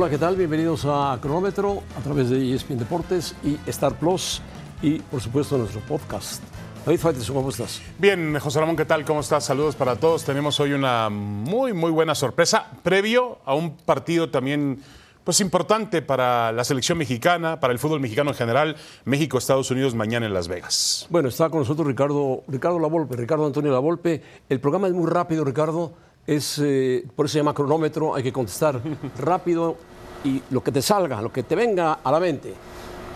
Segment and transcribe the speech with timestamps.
[0.00, 0.36] Hola, ¿qué tal?
[0.36, 4.40] Bienvenidos a Cronómetro a través de ESPN Deportes y Star Plus
[4.80, 6.40] y, por supuesto, nuestro podcast.
[6.86, 7.82] David Faitelson, ¿cómo estás?
[7.98, 9.04] Bien, José Ramón, ¿qué tal?
[9.04, 9.44] ¿Cómo estás?
[9.46, 10.22] Saludos para todos.
[10.22, 14.80] Tenemos hoy una muy, muy buena sorpresa previo a un partido también
[15.24, 19.96] pues importante para la selección mexicana, para el fútbol mexicano en general, México, Estados Unidos
[19.96, 21.08] mañana en Las Vegas.
[21.10, 24.22] Bueno, está con nosotros Ricardo, Ricardo Lavolpe, Ricardo Antonio Lavolpe.
[24.48, 25.92] El programa es muy rápido, Ricardo.
[26.24, 28.80] Es, eh, por eso se llama cronómetro, hay que contestar
[29.18, 29.76] rápido
[30.24, 32.54] y lo que te salga, lo que te venga a la mente.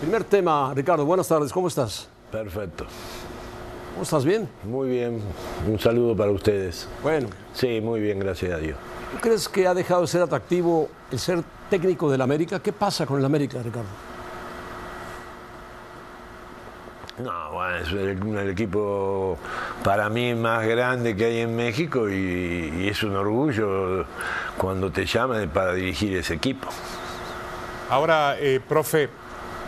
[0.01, 2.09] Primer tema, Ricardo, buenas tardes, ¿cómo estás?
[2.31, 2.87] Perfecto.
[3.93, 4.25] ¿Cómo estás?
[4.25, 4.49] ¿Bien?
[4.65, 5.21] Muy bien.
[5.69, 6.89] Un saludo para ustedes.
[7.03, 7.29] Bueno.
[7.53, 8.77] Sí, muy bien, gracias a Dios.
[9.13, 12.61] ¿Tú crees que ha dejado de ser atractivo el ser técnico del América?
[12.61, 14.12] ¿Qué pasa con el América, Ricardo?
[17.19, 19.37] No, bueno, es el, equipo
[19.85, 24.07] para mí más grande que hay en México y, es un orgullo
[24.57, 26.69] cuando te llaman para dirigir ese equipo.
[27.91, 29.11] Ahora, eh, profe,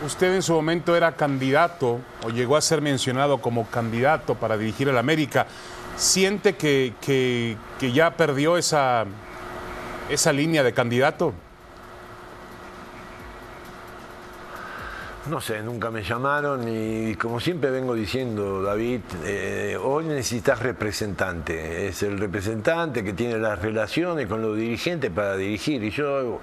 [0.03, 4.89] usted en su momento era candidato o llegó a ser mencionado como candidato para dirigir
[4.89, 5.45] el América.
[5.95, 9.05] ¿Siente que, que, que ya perdió esa,
[10.09, 11.33] esa línea de candidato?
[15.29, 21.87] No sé, nunca me llamaron y como siempre vengo diciendo, David, eh, hoy necesitas representante.
[21.87, 25.83] Es el representante que tiene las relaciones con los dirigentes para dirigir.
[25.83, 26.39] Y yo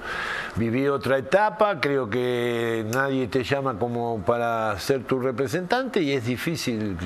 [0.57, 6.27] viví otra etapa, creo que nadie te llama como para ser tu representante y es
[6.27, 6.97] difícil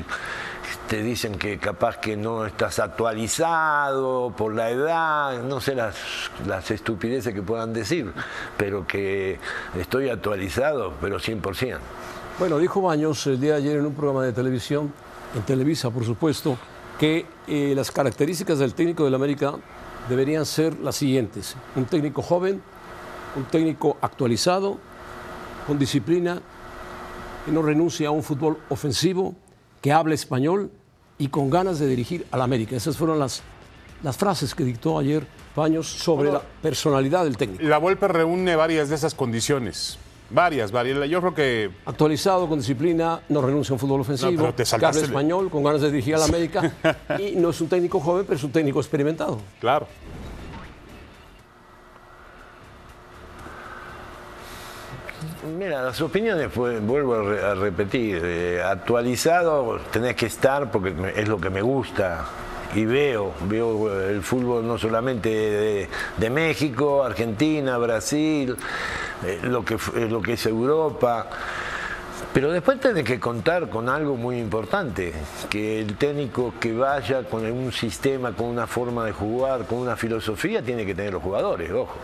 [0.89, 5.97] te dicen que capaz que no estás actualizado por la edad, no sé las,
[6.71, 8.13] estupideces que puedan decir,
[8.57, 9.39] pero que
[9.77, 11.79] estoy actualizado, pero 100%.
[12.39, 14.93] Bueno, dijo Baños el día de ayer en un programa de televisión,
[15.35, 16.57] en Televisa por supuesto,
[16.99, 19.55] que eh, las características del técnico del América
[20.09, 21.57] deberían ser las siguientes.
[21.75, 22.63] Un técnico joven,
[23.35, 24.79] un técnico actualizado,
[25.67, 26.41] con disciplina,
[27.45, 29.35] que no renuncia a un fútbol ofensivo,
[29.81, 30.71] que hable español
[31.19, 32.77] y con ganas de dirigir al América.
[32.77, 33.43] Esas fueron las,
[34.03, 37.63] las frases que dictó ayer Baños sobre Bueno, la personalidad del técnico.
[37.65, 39.99] La Volpe reúne varias de esas condiciones.
[40.29, 41.09] Varias, varias.
[41.09, 44.65] Yo creo que Actualizado, con disciplina, no renuncia a un fútbol ofensivo, No, pero te
[44.65, 46.73] que habla saltaste- español, con ganas de dirigir al América.
[47.19, 49.39] y no es un técnico joven, pero es un técnico experimentado.
[49.61, 49.87] Claro.
[55.47, 61.29] Mira, las opiniones, vuelvo a, re- a repetir, eh, actualizado tenés que estar porque es
[61.29, 62.25] lo que me gusta
[62.75, 68.57] y veo, veo el fútbol no solamente de, México, Argentina, Brasil,
[69.25, 71.29] eh, lo, que, eh, lo que es Europa.
[72.33, 75.13] Pero después tenés que contar con algo muy importante,
[75.49, 79.97] que el técnico que vaya con un sistema, con una forma de jugar, con una
[79.97, 81.95] filosofía, tiene que tener los jugadores, ojo.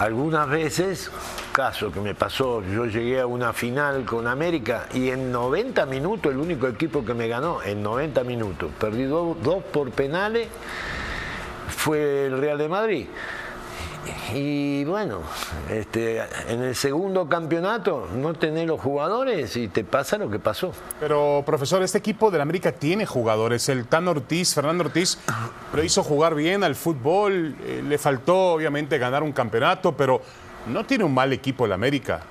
[0.00, 1.10] Algunas veces,
[1.52, 6.32] caso que me pasó, yo llegué a una final con América y en 90 minutos,
[6.32, 10.48] el único equipo que me ganó, en 90 minutos, perdí do- dos por penales,
[11.68, 13.06] fue el Real de Madrid.
[14.34, 15.20] Y bueno,
[15.68, 20.72] este, en el segundo campeonato no tenés los jugadores y te pasa lo que pasó.
[20.98, 23.68] Pero, profesor, este equipo del América tiene jugadores.
[23.68, 25.18] El Tan Ortiz, Fernando Ortiz,
[25.72, 27.56] lo hizo jugar bien al fútbol.
[27.64, 30.22] eh, le faltó, obviamente, ganar un campeonato, pero
[30.66, 32.22] no tiene un mal equipo el América.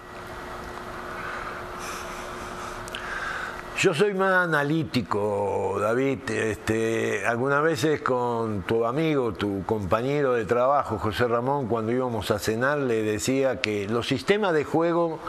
[3.81, 6.29] Yo soy más analítico, David.
[6.31, 12.39] Este, algunas veces con tu amigo, tu compañero de trabajo, José Ramón, cuando íbamos a
[12.39, 15.19] cenar, le decía que los sistemas de juego,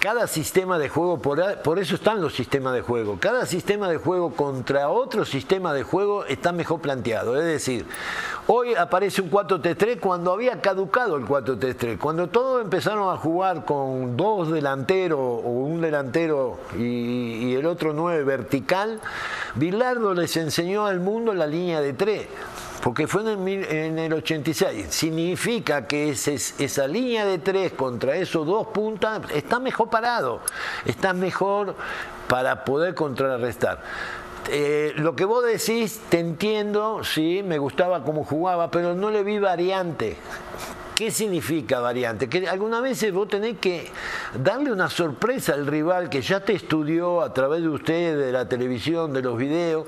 [0.00, 3.96] cada sistema de juego, por, por eso están los sistemas de juego, cada sistema de
[3.96, 7.36] juego contra otro sistema de juego está mejor planteado.
[7.36, 7.86] Es decir,
[8.46, 14.16] hoy aparece un 4-3-3 cuando había caducado el 4-3-3, cuando todos empezaron a jugar con
[14.16, 19.00] dos delanteros o un delantero y, y el otro nueve vertical,
[19.54, 22.26] Bilardo les enseñó al mundo la línea de tres.
[22.86, 24.86] Porque fue en el, mil- en el 86.
[24.90, 30.40] Significa que esa línea de tres contra esos dos puntas está mejor parado.
[30.84, 31.74] Está mejor
[32.28, 33.82] para poder contrarrestar.
[34.48, 39.24] Eh, lo que vos decís, te entiendo, sí, me gustaba cómo jugaba, pero no le
[39.24, 40.16] vi variante.
[40.96, 42.26] ¿Qué significa variante?
[42.26, 43.86] Que algunas veces vos tenés que
[44.42, 48.48] darle una sorpresa al rival que ya te estudió a través de ustedes, de la
[48.48, 49.86] televisión, de los videos,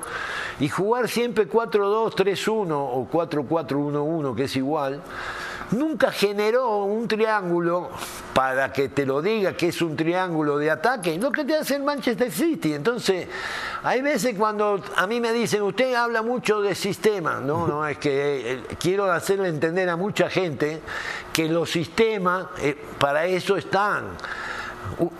[0.60, 5.00] y jugar siempre 4-2-3-1 o 4-4-1-1, que es igual,
[5.72, 7.90] nunca generó un triángulo
[8.32, 11.76] para que te lo diga que es un triángulo de ataque, lo que te hace
[11.76, 12.74] el Manchester City.
[12.74, 13.26] Entonces,
[13.82, 17.98] hay veces cuando a mí me dicen, usted habla mucho de sistema, no, no, es
[17.98, 20.80] que eh, quiero hacerle entender a mucha gente
[21.32, 24.16] que los sistemas eh, para eso están.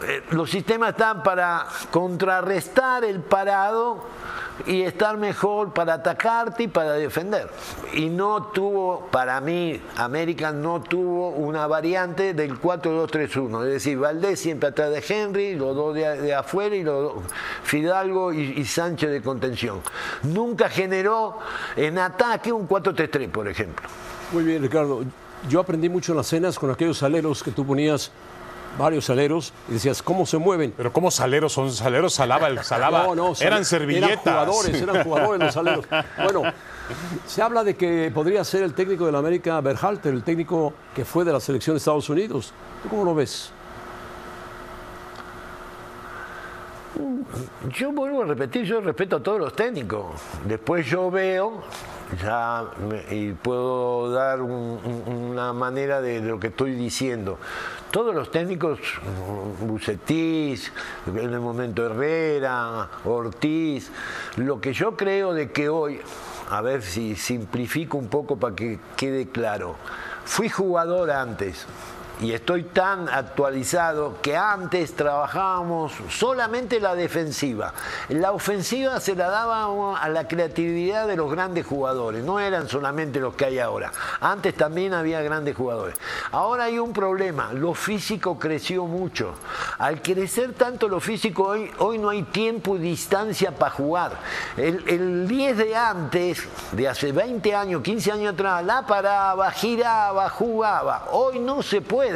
[0.06, 4.04] Eh, los sistemas están para contrarrestar el parado
[4.66, 7.48] y estar mejor para atacarte y para defender.
[7.94, 13.64] Y no tuvo, para mí, América no tuvo una variante del 4-2-3-1.
[13.64, 17.12] Es decir, Valdés siempre atrás de Henry, los dos de, afuera y los
[17.62, 19.80] Fidalgo y, Sánchez de contención.
[20.22, 21.38] Nunca generó
[21.76, 23.88] en ataque un 4-3-3, por ejemplo.
[24.32, 25.04] Muy bien, Ricardo.
[25.48, 28.10] Yo aprendí mucho en las cenas con aquellos aleros que tú ponías
[28.78, 30.72] varios saleros y decías, ¿cómo se mueven?
[30.76, 31.72] Pero ¿cómo saleros son?
[31.72, 32.98] Saleros salaba, el salaba.
[33.08, 34.26] No, no, eran servilletas.
[34.26, 35.86] Eran jugadores, eran jugadores los saleros.
[36.22, 36.42] Bueno,
[37.26, 41.04] se habla de que podría ser el técnico de la América Berhalter, el técnico que
[41.04, 42.52] fue de la selección de Estados Unidos.
[42.82, 43.52] ¿Tú cómo lo ves?
[47.76, 50.06] Yo vuelvo a repetir, yo respeto a todos los técnicos.
[50.46, 51.62] Después yo veo
[52.22, 52.64] ya
[53.10, 57.38] y puedo dar una manera de lo que estoy diciendo.
[57.90, 58.78] Todos los técnicos,
[59.60, 60.72] Bucetís,
[61.06, 63.90] en el momento Herrera, Ortiz,
[64.36, 66.00] lo que yo creo de que hoy,
[66.50, 69.76] a ver si simplifico un poco para que quede claro,
[70.24, 71.66] fui jugador antes,
[72.20, 77.72] y estoy tan actualizado que antes trabajábamos solamente la defensiva.
[78.08, 83.20] La ofensiva se la daba a la creatividad de los grandes jugadores, no eran solamente
[83.20, 83.92] los que hay ahora.
[84.20, 85.96] Antes también había grandes jugadores.
[86.32, 89.34] Ahora hay un problema, lo físico creció mucho.
[89.78, 94.12] Al crecer tanto lo físico, hoy, hoy no hay tiempo y distancia para jugar.
[94.56, 100.28] El, el 10 de antes, de hace 20 años, 15 años atrás, la paraba, giraba,
[100.30, 101.08] jugaba.
[101.12, 102.07] Hoy no se puede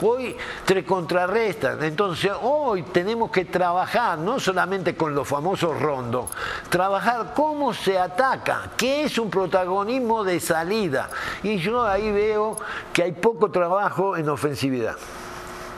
[0.00, 1.82] Hoy te contrarrestan.
[1.82, 6.30] Entonces hoy tenemos que trabajar no solamente con los famosos rondos,
[6.68, 11.10] trabajar cómo se ataca, qué es un protagonismo de salida.
[11.42, 12.56] Y yo ahí veo
[12.92, 14.96] que hay poco trabajo en ofensividad.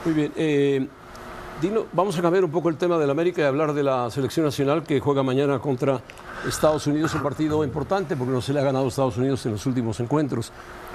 [0.05, 0.33] Muy bien.
[0.37, 0.89] Eh,
[1.61, 4.47] Dino, vamos a cambiar un poco el tema del América y hablar de la selección
[4.47, 6.01] nacional que juega mañana contra
[6.49, 9.53] Estados Unidos, un partido importante porque no se le ha ganado a Estados Unidos en
[9.53, 10.53] los últimos encuentros.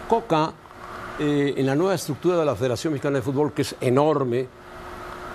[0.10, 0.54] Coca
[1.20, 4.48] eh, en la nueva estructura de la Federación Mexicana de Fútbol, que es enorme,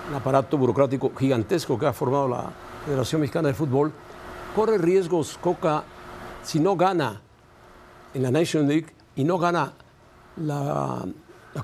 [0.09, 2.51] un aparato burocrático gigantesco que ha formado la
[2.85, 3.91] Federación Mexicana de Fútbol,
[4.55, 5.83] corre riesgos Coca
[6.43, 7.21] si no gana
[8.13, 9.73] en la Nation League y no gana
[10.37, 11.03] la,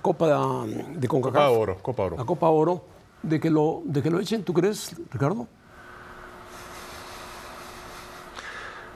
[0.02, 1.34] Copa de, de CONCACAF.
[1.34, 2.18] Copa Oro, Copa Oro.
[2.18, 2.86] La Copa Oro,
[3.22, 5.48] de que lo, de que lo echen, ¿tú crees, Ricardo?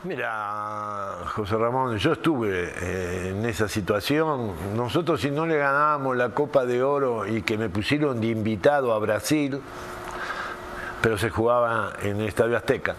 [0.04, 4.54] Mira, José Ramón, yo estuve eh, en esa situación.
[4.76, 8.94] Nosotros si no le ganábamos la Copa de Oro y que me pusieron de invitado
[8.94, 9.62] a Brasil,
[11.04, 12.96] pero se jugaba en el Estadio Azteca,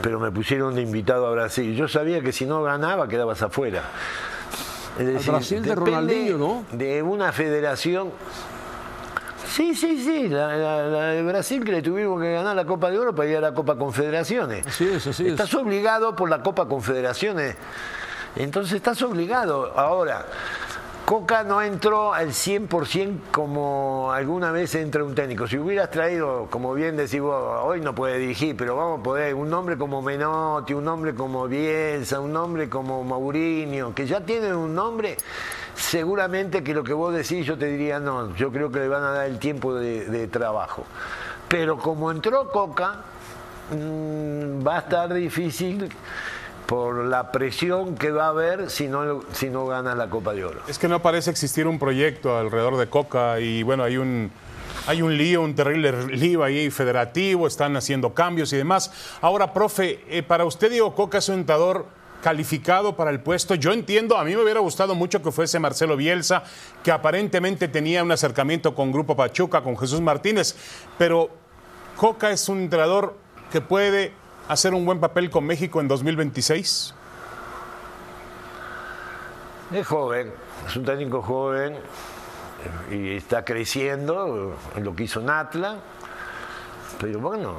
[0.00, 1.76] pero me pusieron de invitado a Brasil.
[1.76, 3.82] Yo sabía que si no ganaba quedabas afuera.
[5.26, 6.64] Brasil de Ronaldinho, ¿no?
[6.72, 8.10] De una federación
[9.48, 13.14] Sí, sí, sí, la, de Brasil que le tuvimos que ganar la Copa de Oro
[13.14, 14.64] para ir a la Copa Confederaciones.
[14.72, 15.26] Sí, eso sí.
[15.26, 17.56] Estás obligado por la Copa Confederaciones.
[18.36, 19.72] Entonces estás obligado.
[19.76, 20.26] Ahora,
[21.08, 25.46] Coca no entró al 100% como alguna vez entra un técnico.
[25.46, 29.34] Si hubieras traído, como bien decís vos, hoy no puede dirigir, pero vamos a poder,
[29.34, 34.54] un nombre como Menotti, un nombre como Bielsa, un nombre como Mourinho, que ya tienen
[34.54, 35.16] un nombre
[35.78, 39.04] seguramente que lo que vos decís yo te diría no, yo creo que le van
[39.04, 40.84] a dar el tiempo de, trabajo.
[41.48, 43.04] Pero como entró Coca,
[43.70, 45.88] mm, va a estar difícil
[46.66, 50.44] por la presión que va a haber si no, si no gana la Copa de
[50.44, 50.60] Oro.
[50.68, 54.30] Es que no parece existir un proyecto alrededor de Coca y bueno, hay un,
[54.86, 58.92] hay un lío, un terrible lío ahí federativo, están haciendo cambios y demás.
[59.22, 61.46] Ahora, profe, eh, para usted Diego Coca es un
[62.22, 63.54] calificado para el puesto.
[63.54, 66.42] Yo entiendo, a mí me hubiera gustado mucho que fuese Marcelo Bielsa,
[66.82, 70.56] que aparentemente tenía un acercamiento con Grupo Pachuca, con Jesús Martínez,
[70.96, 71.30] pero
[71.96, 73.16] Coca es un entrenador
[73.50, 74.12] que puede
[74.48, 76.94] hacer un buen papel con México en 2026.
[79.72, 80.32] Es joven,
[80.66, 81.76] es un técnico joven
[82.90, 85.76] y está creciendo en lo que hizo Natla
[87.00, 87.58] pero bueno,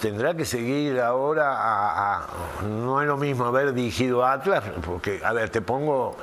[0.00, 2.26] tendrá que seguir ahora a,
[2.62, 6.16] no es lo mismo haber dirigido Atlas, porque, a ver, te pongo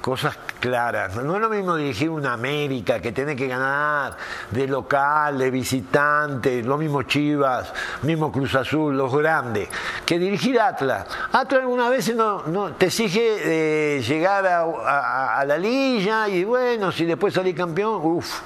[0.00, 1.14] cosas claras.
[1.16, 4.16] No es lo mismo dirigir una América que tiene que ganar
[4.50, 7.72] de local, de visitante, lo mismo Chivas,
[8.02, 9.68] mismo Cruz Azul, los grandes,
[10.06, 11.06] que dirigir Atlas.
[11.32, 17.34] Atlas alguna vez no, te exige eh, llegar a, la lilla y bueno, si después
[17.34, 18.40] salís campeón, uff.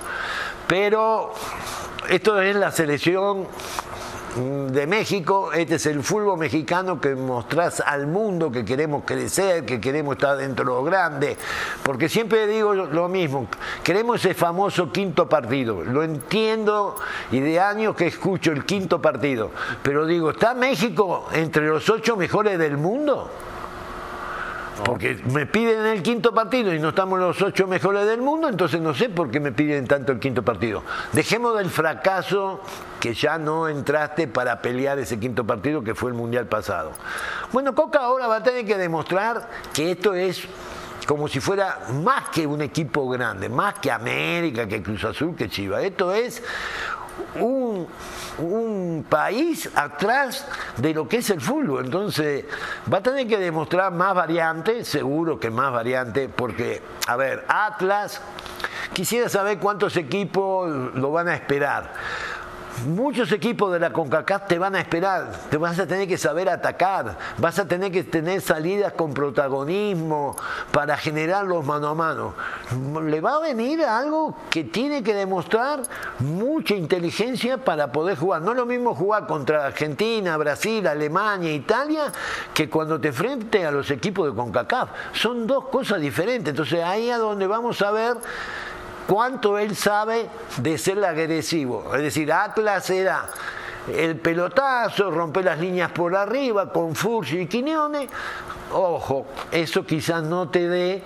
[0.66, 1.32] Pero
[2.08, 3.46] esto es la selección
[4.36, 9.80] de México, este es el fútbol mexicano que mostrás al mundo que queremos crecer, que
[9.80, 11.36] queremos estar dentro de lo grande,
[11.82, 13.46] porque siempre digo lo mismo,
[13.82, 16.96] queremos ese famoso quinto partido, lo entiendo
[17.30, 19.50] y de años que escucho el quinto partido,
[19.82, 23.30] pero digo, ¿está México entre los ocho mejores del mundo?
[24.85, 28.80] Porque me piden el quinto partido y no estamos los ocho mejores del mundo, entonces
[28.80, 30.83] no sé por qué me piden tanto el quinto partido.
[31.12, 32.61] Dejemos del fracaso
[33.00, 36.92] que ya no entraste para pelear ese quinto partido que fue el Mundial pasado.
[37.52, 40.47] Bueno, Coca ahora va a tener que demostrar que esto es
[41.06, 45.49] como si fuera más que un equipo grande, más que América, que Cruz Azul, que
[45.49, 45.85] Chivas.
[45.85, 46.42] Esto es
[47.40, 47.87] un,
[49.08, 50.46] país atrás
[50.76, 51.85] de lo que es el fútbol.
[51.85, 52.44] Entonces,
[52.92, 58.20] va a tener que demostrar más variantes, seguro que más variantes, porque, a ver, Atlas,
[58.92, 61.92] quisiera saber cuántos equipos lo van a esperar
[62.85, 66.49] muchos equipos de la CONCACAF te van a esperar, te vas a tener que saber
[66.49, 70.37] atacar, vas a tener que tener salidas con protagonismo
[70.73, 72.35] para generar los mano a mano.
[73.04, 75.83] Le va a venir algo que tiene que demostrar
[76.18, 78.42] mucha inteligencia para poder jugar.
[78.42, 82.12] No es lo mismo jugar contra Argentina, Brasil, Alemania, Italia,
[82.52, 84.90] que cuando te frente a los equipos de CONCACAF.
[85.12, 86.50] Son dos cosas diferentes.
[86.50, 88.16] Entonces ahí es donde vamos a ver
[89.06, 91.94] cuánto él sabe de ser agresivo.
[91.94, 93.28] Es decir, Atlas era
[93.94, 98.08] el pelotazo, romper las líneas por arriba con Fursi y Quiñones.
[98.72, 101.02] Ojo, eso quizás no te dé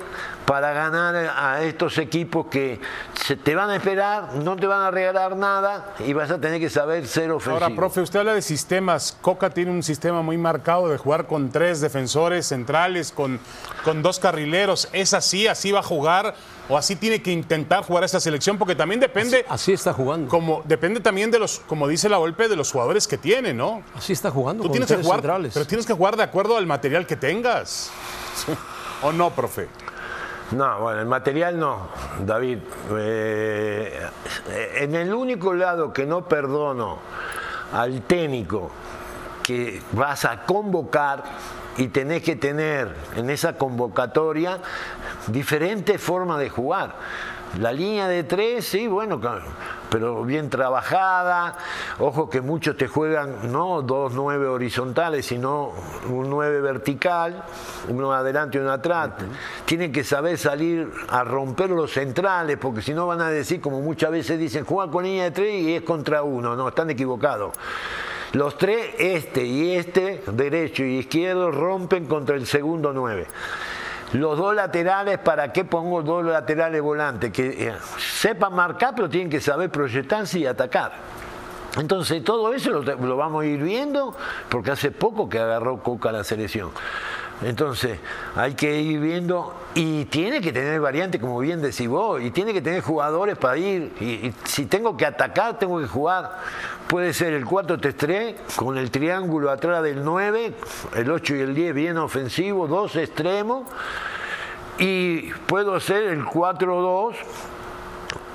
[0.47, 2.80] para ganar a estos equipos que
[3.14, 6.59] se te van a esperar, no te van a regalar nada y vas a tener
[6.59, 7.62] que saber ser ofensivo.
[7.62, 9.16] Ahora, profe, usted habla de sistemas.
[9.21, 13.38] Coca tiene un sistema muy marcado de jugar con tres defensores centrales, con,
[13.85, 14.88] con dos carrileros.
[14.92, 15.47] ¿Es así?
[15.47, 16.35] ¿Así va a jugar?
[16.71, 20.29] O así tiene que intentar jugar esta selección porque también depende así, está jugando.
[20.29, 23.83] como depende también de los como dice la golpe de los jugadores que tiene no
[23.95, 25.21] así está jugando tú tienes que jugar
[25.53, 27.91] pero tienes que jugar de acuerdo al material que tengas.
[29.03, 29.67] O no profe
[30.53, 31.89] no, bueno, el material no,
[32.27, 32.59] David.
[32.97, 34.00] Eh,
[34.75, 36.99] en el único lado que no perdono
[37.73, 38.71] al técnico
[39.45, 41.23] que vas a convocar
[41.77, 44.59] y tenés que tener en esa convocatoria
[45.29, 46.95] diferentes formas de jugar.
[47.59, 49.21] La línea de tres, sí, bueno,
[49.91, 51.57] pero bien trabajada.
[51.99, 55.73] Ojo que muchos te juegan no dos nueve horizontales, sino
[56.09, 57.43] un nueve vertical,
[57.89, 59.11] uno adelante y uno atrás.
[59.65, 63.81] Tienen que saber salir a romper los centrales, porque si no van a decir, como
[63.81, 66.55] muchas veces dicen, juega con línea de tres y es contra uno.
[66.55, 67.53] No, están equivocados.
[68.32, 73.26] Los tres, este y este, derecho y izquierdo, rompen contra el segundo nueve.
[74.12, 77.32] Los dos laterales, ¿para qué pongo dos laterales volantes?
[77.32, 80.92] Que eh, sepan marcar, pero tienen que saber proyectarse y atacar.
[81.76, 84.16] Entonces todo eso lo, vamos a ir viendo
[84.49, 86.70] porque hace poco que agarró Coca la selección.
[87.42, 87.99] Entonces
[88.37, 92.52] hay que ir viendo y tiene que tener variantes, como bien decís vos, y tiene
[92.52, 93.92] que tener jugadores para ir.
[94.00, 96.32] y si tengo que atacar, tengo que jugar
[96.90, 100.52] Puede ser el 4-3-3 con el triángulo atrás del 9,
[100.97, 103.68] el 8 y el 10 bien ofensivo, dos extremos.
[104.76, 107.14] Y puedo hacer el 4-2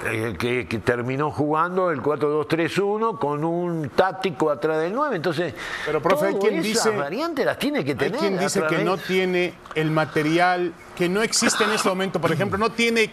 [0.06, 5.18] eh, que, terminó jugando el 4-2-3-1 con un táctico atrás del 9.
[5.18, 5.54] Entonces,
[5.86, 8.14] pero profe, hay quien dice, variantes las tiene que tener.
[8.14, 12.32] Hay quien dice que no tiene el material, que no existe en este momento, por
[12.32, 13.12] ejemplo, no tiene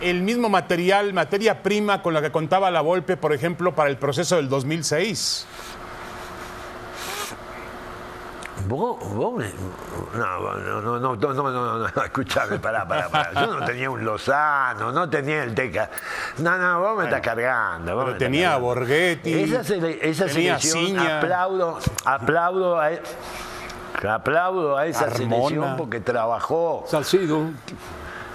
[0.00, 3.96] el mismo material, materia prima con la que contaba la Volpe, por ejemplo, para el
[3.96, 5.46] proceso del 2006?
[8.66, 9.44] Vos, vos
[10.14, 13.32] no, no, no, no, no, no, no, escuchame, pará, pará, pará.
[13.32, 15.90] Yo no tenía un Lozano, no tenía el Teca.
[16.38, 17.94] No, no, vos me estás cargando.
[17.94, 19.32] Vos pero tenía a Borghetti.
[19.32, 22.90] Esa, esa selección, aplaudo, aplaudo a,
[24.12, 26.84] aplaudo a esa selección porque trabajó.
[26.86, 27.50] Salcido.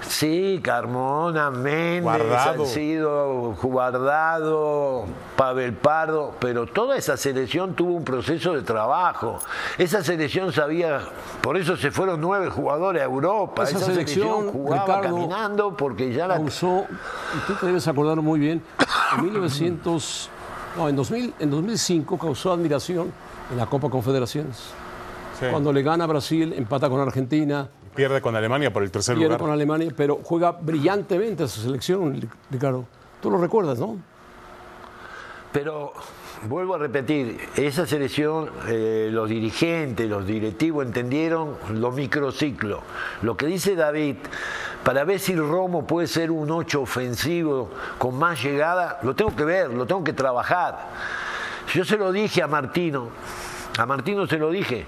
[0.07, 5.05] Sí, Carmona, Méndez, han sido guardado,
[5.35, 9.39] Pavel Pardo, pero toda esa selección tuvo un proceso de trabajo.
[9.77, 11.01] Esa selección sabía,
[11.41, 13.63] por eso se fueron nueve jugadores a Europa.
[13.63, 16.85] Esa, selección, jugaba caminando porque ya la usó,
[17.47, 18.61] tú te debes acordar muy bien,
[19.17, 20.29] en 1900
[20.77, 23.11] No, en, 2000, en 2005 causó admiración
[23.51, 24.57] en la Copa Confederaciones.
[25.39, 25.45] Sí.
[25.49, 29.29] Cuando le gana a Brasil, empata con Argentina, Pierde con Alemania por el tercer pierde
[29.29, 29.39] lugar.
[29.39, 32.85] con Alemania, pero juega brillantemente a su selección, Ricardo.
[33.21, 33.97] Tú lo recuerdas, ¿no?
[35.51, 35.93] Pero
[36.47, 42.81] vuelvo a repetir, esa selección, eh, los dirigentes, los directivos entendieron los microciclos.
[43.21, 44.15] Lo que dice David,
[44.83, 49.45] para ver si Romo puede ser un 8 ofensivo con más llegada, lo tengo que
[49.45, 50.89] ver, lo tengo que trabajar.
[51.73, 53.09] Yo se lo dije a Martino,
[53.77, 54.85] a Martino se lo dije,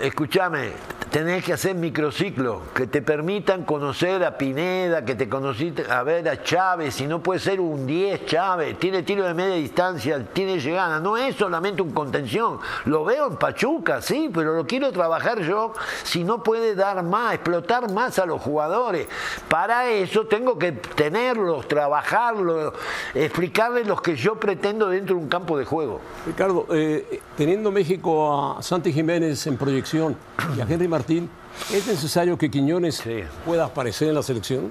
[0.00, 0.72] escúchame,
[1.12, 6.26] tenés que hacer microciclos que te permitan conocer a Pineda, que te conociste a ver
[6.26, 10.58] a Chávez, si no puede ser un 10 Chávez, tiene tiro de media distancia, tiene
[10.58, 15.42] llegada, no es solamente un contención, lo veo en Pachuca, sí, pero lo quiero trabajar
[15.42, 19.06] yo si no puede dar más, explotar más a los jugadores.
[19.48, 22.72] Para eso tengo que tenerlos, trabajarlos,
[23.14, 26.00] explicarles lo que yo pretendo dentro de un campo de juego.
[26.24, 30.16] Ricardo, eh, teniendo México a Santi Jiménez en proyección
[30.56, 31.28] y a Henry Martín,
[31.74, 33.24] ¿es necesario que Quiñones Sí.
[33.44, 34.70] pueda aparecer en la selección?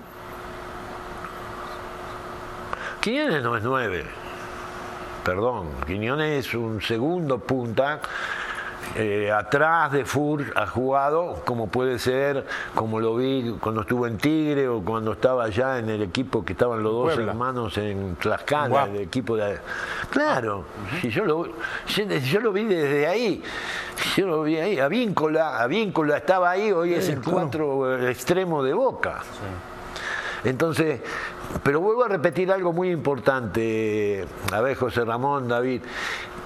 [3.01, 4.05] Quiñones no es nueve.
[5.25, 7.99] Perdón, Quiñones es un segundo punta.
[8.95, 12.45] Eh, atrás de Fur ha jugado, como puede ser,
[12.75, 16.53] como lo vi cuando estuvo en Tigre o cuando estaba allá en el equipo que
[16.53, 17.31] estaban los dos Puebla.
[17.31, 18.89] hermanos en Tlaxcala, Guap.
[18.89, 19.59] el equipo de.
[20.09, 20.65] Claro,
[21.01, 21.45] si yo, lo,
[21.87, 23.41] yo, yo lo vi desde ahí.
[24.17, 24.79] Yo lo vi ahí.
[24.79, 27.31] A Víncola, a Víncola estaba ahí, hoy es el claro.
[27.31, 29.21] cuatro el extremo de Boca.
[30.43, 31.01] Entonces,
[31.63, 35.81] pero vuelvo a repetir algo muy importante, a ver José Ramón, David,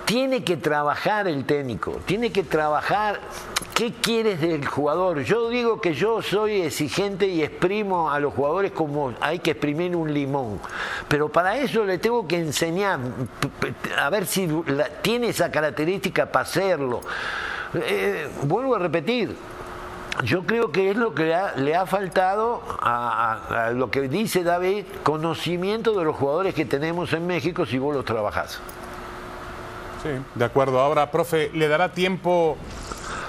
[0.05, 3.19] tiene que trabajar el técnico, tiene que trabajar
[3.73, 5.21] qué quieres del jugador.
[5.23, 9.95] Yo digo que yo soy exigente y exprimo a los jugadores como hay que exprimir
[9.95, 10.59] un limón,
[11.07, 12.99] pero para eso le tengo que enseñar,
[13.99, 14.47] a ver si
[15.01, 17.01] tiene esa característica para hacerlo.
[17.73, 19.35] Eh, vuelvo a repetir,
[20.23, 24.85] yo creo que es lo que le ha, faltado a- a lo que dice David,
[25.03, 28.61] conocimiento de los jugadores que tenemos en México si vos los trabajás.
[30.05, 30.79] Sí, de acuerdo.
[30.79, 32.57] Ahora, profe, ¿le dará tiempo,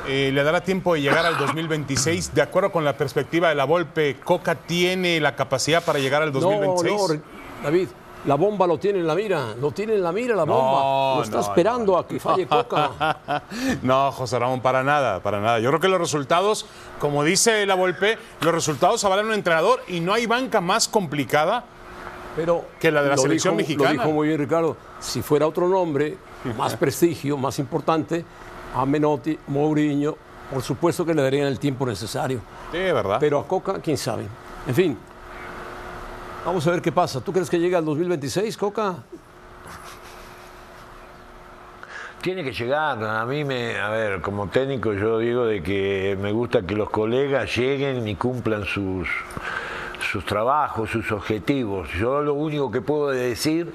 [0.06, 2.34] eh, le dará tiempo de llegar al 2026?
[2.34, 6.32] De acuerdo con la perspectiva de la Volpe, ¿Coca tiene la capacidad para llegar al
[6.32, 6.92] 2026?
[7.00, 7.20] No, no,
[7.62, 7.88] David,
[8.26, 11.16] la bomba lo tiene en la mira, lo tiene en la mira la No, bomba.
[11.16, 11.98] Lo está no, esperando no.
[11.98, 13.42] a que falle Coca.
[13.82, 15.58] No, José Ramón, para nada, para nada.
[15.60, 16.66] Yo creo que los resultados,
[16.98, 21.64] como dice la Volpe, los resultados avalan un entrenador y no hay banca más complicada.
[22.34, 23.94] Pero Que la de la selección dijo- mexicana.
[23.94, 24.76] Lo dijo muy bien Ricardo.
[25.00, 26.18] Si fuera otro nombre,
[26.58, 28.24] más prestigio, más importante,
[28.74, 30.16] a Menotti, Mourinho,
[30.52, 32.40] por supuesto que le darían el tiempo necesario.
[32.72, 33.18] Sí, ¿verdad?
[33.20, 34.26] Pero a Coca, quién sabe.
[34.66, 34.98] En fin,
[36.44, 37.20] vamos a ver qué pasa.
[37.20, 38.96] ¿Tú crees que llega al 2026, Coca?
[42.20, 46.32] Tiene que llegar, a mí me, a ver, como técnico yo digo de que me
[46.32, 49.08] gusta que los colegas lleguen y cumplan sus,
[50.10, 51.88] sus trabajos, sus objetivos.
[51.92, 53.72] Yo lo único que puedo decir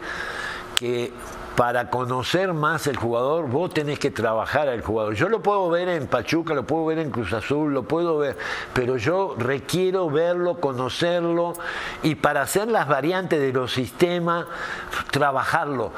[0.77, 1.13] que
[1.55, 5.13] para conocer más el jugador, vos tenés que trabajar al jugador.
[5.15, 8.37] Yo lo puedo ver en Pachuca, lo puedo ver en Cruz Azul, lo puedo ver,
[8.73, 11.53] pero yo requiero verlo, conocerlo
[12.03, 14.45] y para hacer las variantes de los sistemas,
[15.11, 15.91] trabajarlo.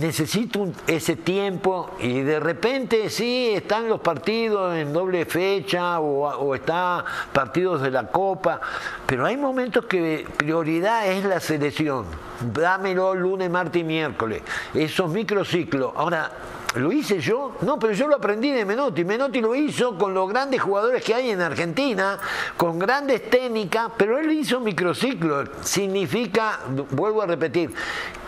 [0.00, 6.28] Necesito un- ese tiempo y de repente sí, están los partidos en doble fecha o,
[6.28, 8.60] o está partidos de la Copa,
[9.06, 12.04] pero hay momentos que prioridad es la selección.
[12.40, 14.42] Dámelo lunes, martes y miércoles.
[14.72, 15.92] Esos microciclos.
[15.94, 16.30] Ahora,
[16.76, 17.56] ¿lo hice yo?
[17.60, 19.04] No, pero yo lo aprendí de Menotti.
[19.04, 22.18] Menotti lo hizo con los grandes jugadores que hay en Argentina,
[22.56, 25.50] con grandes técnicas, pero él hizo microciclos.
[25.62, 27.74] Significa, vuelvo a repetir,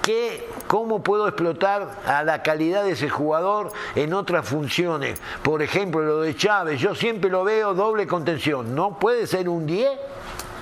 [0.03, 5.20] que cómo puedo explotar a la calidad de ese jugador en otras funciones.
[5.42, 8.75] Por ejemplo, lo de Chávez, yo siempre lo veo doble contención.
[8.75, 9.90] No puede ser un 10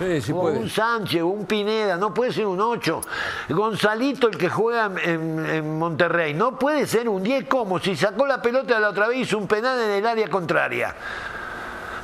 [0.00, 0.58] Sí, sí o puede.
[0.58, 3.00] un Sánchez, un Pineda, no puede ser un 8.
[3.50, 8.26] Gonzalito, el que juega en, en Monterrey, no puede ser un 10 como si sacó
[8.26, 10.96] la pelota la otra vez y hizo un penal en el área contraria.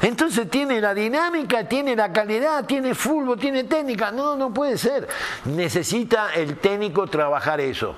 [0.03, 4.11] Entonces tiene la dinámica, tiene la calidad, tiene fútbol, tiene técnica.
[4.11, 5.09] No, no puede ser.
[5.47, 7.95] Necesita el técnico trabajar eso.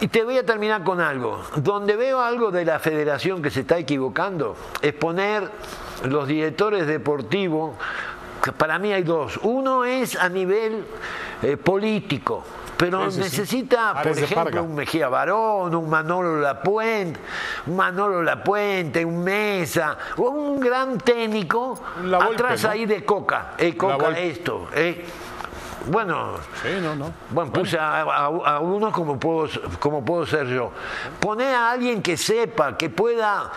[0.00, 1.42] Y te voy a terminar con algo.
[1.56, 5.48] Donde veo algo de la federación que se está equivocando es poner
[6.04, 7.76] los directores deportivos,
[8.50, 9.38] para mí hay dos.
[9.44, 10.84] Uno es a nivel
[11.42, 12.42] eh, político,
[12.76, 13.38] pero Sí, sí, sí.
[13.40, 17.20] necesita, por Ares de ejemplo, un Mejía Barón, un Manolo Lapuente,
[17.66, 22.70] un Manolo Lapuente, un Mesa, o un gran técnico Volpe, atrás ¿no?
[22.70, 23.52] ahí de Coca.
[23.58, 24.68] Eh, Coca, esto.
[24.74, 25.04] eh.
[25.86, 27.12] Bueno, Sí, no, no.
[27.30, 29.48] bueno, puse a, a- a uno como puedo,
[29.80, 30.70] como puedo ser yo.
[31.20, 33.50] Poné a alguien que sepa, que pueda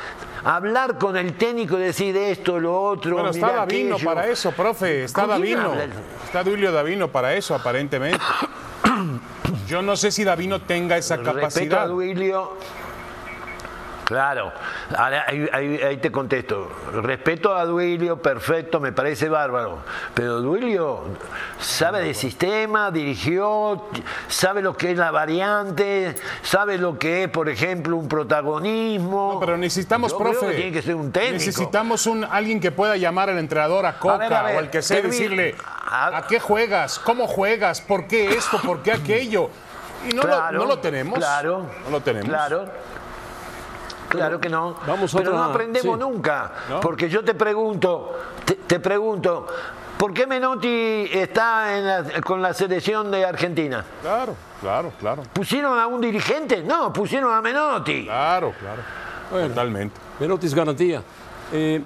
[0.44, 3.14] hablar con el técnico y decir esto, lo otro.
[3.16, 4.10] Bueno, está Davino aquello.
[4.10, 5.04] para eso, profe.
[5.04, 5.82] Está ¿Con quién Davino.
[6.26, 8.20] Está Duilio Davino para eso, aparentemente.
[9.68, 11.88] Yo no sé si Davino tenga esa Respeto a capacidad.
[11.88, 12.52] Duilio.
[14.06, 14.54] Claro,
[14.96, 16.72] ahora ahí, ahí- ahí te contesto.
[16.94, 19.80] Respeto a Duilio, perfecto, me parece bárbaro.
[20.14, 21.02] Pero Duilio
[21.60, 23.86] sabe de sistema, dirigió,
[24.28, 29.34] sabe lo que es la variante, sabe lo que es, por ejemplo, un protagonismo.
[29.34, 30.48] No, pero necesitamos, Yo creo profe.
[30.50, 31.34] que tiene que ser un técnico.
[31.34, 34.70] Necesitamos un, alguien que pueda llamar al entrenador a Coca ver, a ver, o al
[34.70, 35.56] que sea y decirle
[35.90, 37.00] A- ¿a qué juegas?
[37.00, 37.82] ¿Cómo juegas?
[37.82, 38.60] ¿Por qué esto?
[38.60, 39.50] ¿Por qué aquello?
[40.08, 41.18] Y no, Claro, lo, no lo tenemos.
[41.18, 41.66] Claro.
[41.86, 42.30] No lo tenemos.
[42.30, 42.66] Claro.
[44.18, 44.76] Claro que no.
[44.88, 46.00] Vamos a Pero otra- no aprendemos sí.
[46.00, 46.52] nunca.
[46.70, 46.80] ¿No?
[46.80, 48.14] Porque yo te pregunto,
[48.46, 49.48] te, te pregunto,
[49.98, 53.84] ¿por qué Menotti está en la- con la selección de Argentina?
[54.02, 55.24] Claro, claro, claro.
[55.34, 56.64] ¿Pusieron a un dirigente?
[56.64, 58.06] No, pusieron a Menotti.
[58.06, 58.82] Claro, claro.
[59.32, 59.48] Bueno.
[59.50, 59.96] Totalmente.
[60.20, 61.02] Menotti es garantía.
[61.52, 61.82] Eh,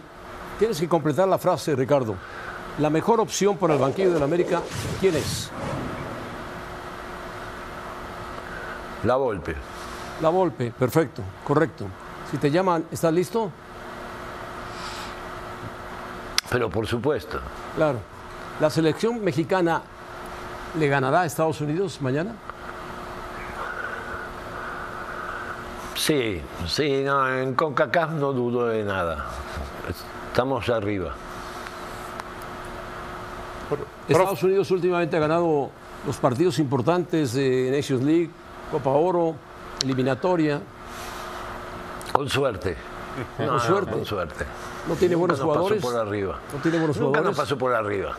[0.58, 2.15] tienes que completar la frase, Ricardo.
[2.80, 4.62] La mejor opción para el banquillo de la América,
[5.02, 5.52] ¿quién es?
[9.04, 9.56] La Volpe.
[10.22, 11.86] La Volpe, perfecto, correcto.
[12.32, 13.52] Si te llaman, ¿estás listo?
[16.50, 17.39] Pero por supuesto.
[17.76, 18.00] Claro.
[18.60, 19.82] ¿La selección mexicana
[20.78, 22.36] le ganará a Estados Unidos mañana?
[25.96, 29.26] Sí, sí, no, en CONCACAF no dudo de nada.
[30.30, 31.13] Estamos arriba.
[34.08, 35.70] Estados Unidos últimamente ha ganado
[36.06, 38.30] los partidos importantes de Nations League,
[38.72, 39.36] Copa Oro,
[39.84, 40.62] eliminatoria.
[42.19, 42.75] Con suerte.
[43.38, 43.91] No, no, suerte.
[43.93, 44.45] con suerte.
[44.89, 45.82] No tiene Nunca buenos nos pasó jugadores.
[45.82, 46.39] por arriba.
[46.51, 47.38] No tiene buenos Nunca jugadores.
[47.38, 48.12] nos pasó por arriba.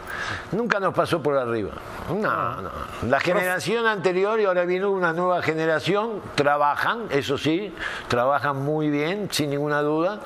[0.53, 1.71] Nunca nos pasó por arriba.
[2.09, 2.71] No, no.
[3.11, 6.23] La generación anterior y ahora viene una nueva generación.
[6.35, 7.75] Trabajan, eso sí,
[8.09, 10.21] trabajan muy bien, sin ninguna duda.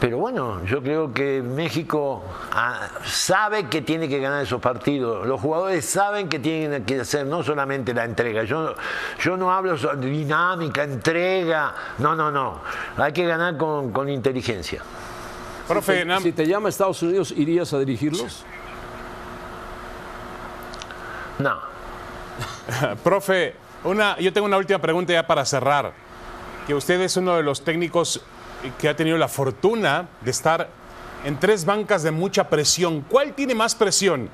[0.00, 5.26] Pero bueno, yo creo que México ah, sabe que tiene que ganar esos partidos.
[5.26, 8.42] Los jugadores saben que tienen que hacer no solamente la entrega.
[8.44, 8.74] Yo,
[9.20, 11.74] yo no hablo de dinámica, entrega.
[11.98, 12.60] No, no, no.
[12.96, 14.82] Hay que ganar con, con inteligencia.
[15.68, 18.44] Profe, Si te llama Estados Unidos, ¿irías a dirigirlos?
[21.38, 21.58] No.
[23.04, 25.92] profe, una, yo tengo una última pregunta ya para cerrar.
[26.66, 28.20] Que usted es uno de los técnicos
[28.78, 30.68] que ha tenido la fortuna de estar
[31.24, 33.02] en tres bancas de mucha presión.
[33.02, 34.28] ¿Cuál tiene más presión?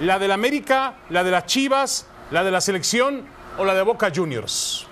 [0.00, 3.24] ¿La del América, la de las Chivas, la de la selección
[3.58, 4.86] o la de Boca Juniors?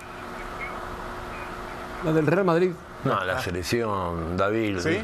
[2.03, 2.71] La del Real Madrid.
[3.03, 4.79] No, la selección, David.
[4.79, 5.01] ¿Sí?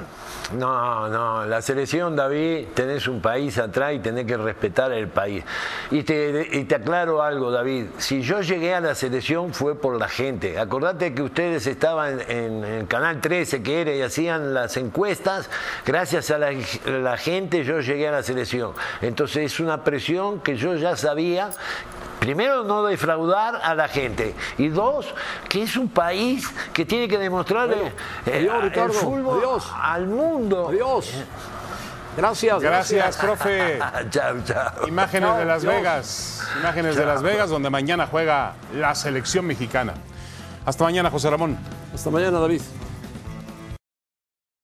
[0.54, 5.44] No, no, la selección, David, tenés un país atrás y tenés que respetar el país.
[5.92, 7.88] Y te, y te aclaro algo, David.
[7.98, 10.58] Si yo llegué a la selección fue por la gente.
[10.58, 15.50] Acordate que ustedes estaban en, Canal 13, que era, y hacían las encuestas.
[15.86, 16.52] Gracias a la,
[16.86, 18.72] la gente yo llegué a la selección.
[19.02, 21.50] Entonces es una presión que yo ya sabía
[22.20, 24.36] Primero, no defraudar a la gente.
[24.58, 25.14] Y dos,
[25.48, 27.92] que es un país que tiene que demostrarle Bueno,
[28.26, 29.72] eh, adiós, el fútbol Adiós.
[29.82, 30.70] al mundo.
[30.70, 31.14] Adiós.
[32.18, 32.62] Gracias.
[32.62, 33.80] Gracias, profe.
[34.10, 34.88] chao, chao.
[34.88, 35.74] Imágenes de Las Dios.
[35.74, 36.48] Vegas.
[36.60, 39.94] Imágenes de Las Vegas, donde mañana juega la selección mexicana.
[40.66, 41.58] Hasta mañana, José Ramón.
[41.94, 42.62] Hasta mañana, David.